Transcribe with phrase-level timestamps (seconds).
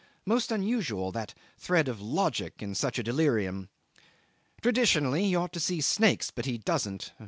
[0.25, 3.69] Most unusual that thread of logic in such a delirium.
[4.59, 7.11] Traditionally he ought to see snakes, but he doesn't.